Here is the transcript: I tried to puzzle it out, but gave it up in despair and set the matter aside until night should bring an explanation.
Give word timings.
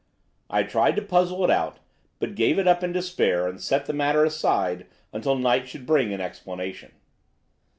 I 0.49 0.63
tried 0.63 0.95
to 0.95 1.03
puzzle 1.03 1.43
it 1.43 1.51
out, 1.51 1.77
but 2.17 2.33
gave 2.33 2.57
it 2.57 2.67
up 2.67 2.83
in 2.83 2.91
despair 2.91 3.47
and 3.47 3.61
set 3.61 3.85
the 3.85 3.93
matter 3.93 4.25
aside 4.25 4.87
until 5.13 5.35
night 5.35 5.67
should 5.69 5.85
bring 5.85 6.11
an 6.11 6.19
explanation. 6.19 6.93